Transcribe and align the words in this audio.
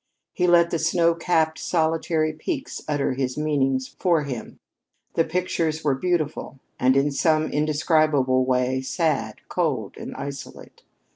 He 0.33 0.47
let 0.47 0.71
the 0.71 0.79
snow 0.79 1.13
capped 1.13 1.59
solitary 1.59 2.33
peaks 2.33 2.81
utter 2.87 3.13
his 3.13 3.37
meanings 3.37 3.89
for 3.99 4.23
him. 4.23 4.57
The 5.13 5.23
pictures 5.23 5.83
were 5.83 5.93
beautiful 5.93 6.57
and, 6.79 6.97
in 6.97 7.11
some 7.11 7.51
indescribable 7.51 8.43
way, 8.43 8.81
sad 8.81 9.41
cold 9.47 9.97
and 9.97 10.15
isolate. 10.15 10.81